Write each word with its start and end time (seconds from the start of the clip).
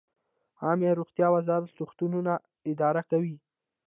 عامې 0.63 0.89
روغتیا 0.99 1.27
وزارت 1.35 1.69
روغتونونه 1.79 2.33
اداره 2.71 3.01
کوي 3.09 3.35